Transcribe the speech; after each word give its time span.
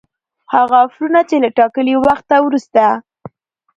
هغه 0.53 0.75
آفرونه 0.85 1.21
چي 1.29 1.35
له 1.43 1.49
ټاکلي 1.57 1.95
وخته 2.05 2.35
وروسته 2.41 2.83